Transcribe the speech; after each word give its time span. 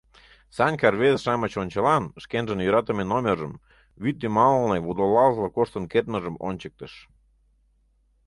Санька 0.57 0.87
рвезе-шамыч 0.93 1.53
ончылан 1.61 2.03
шкенжын 2.23 2.59
йӧратыме 2.63 3.03
номержым, 3.11 3.53
вӱд 4.01 4.17
йымалне 4.23 4.77
водолазла 4.85 5.49
коштын 5.55 5.83
кертмыжым 5.91 6.35
ончыктыш. 6.47 6.93